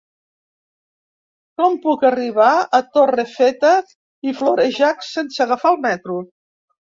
Com 1.61 1.75
puc 1.83 2.05
arribar 2.09 2.47
a 2.61 2.79
Torrefeta 2.95 3.75
i 4.31 4.35
Florejacs 4.41 5.13
sense 5.19 5.45
agafar 5.47 5.75
el 5.77 5.79
metro? 5.85 6.19